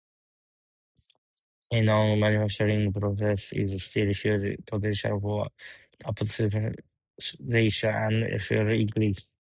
[1.69, 5.47] In non-manufacturing processes is still huge potential for
[6.03, 6.73] optimization
[8.07, 9.25] and efficiency increase.